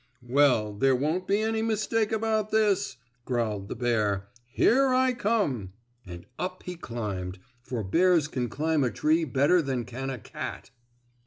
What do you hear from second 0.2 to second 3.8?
"Well, there won't be any mistake about this!" growled the